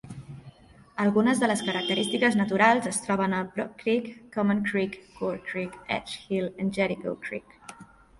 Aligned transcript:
Algunes 1.01 1.41
de 1.41 1.47
les 1.49 1.59
característiques 1.65 2.37
naturals 2.39 2.87
es 2.91 2.97
troben 3.03 3.35
a 3.39 3.41
Brock 3.51 3.75
Creek, 3.83 4.07
Common 4.37 4.63
Creek, 4.71 4.97
Core 5.19 5.43
Creek, 5.51 5.77
Edge 5.99 6.17
Hill 6.31 6.49
i 6.65 6.67
Jericho 6.79 7.15
Creek. 7.27 7.55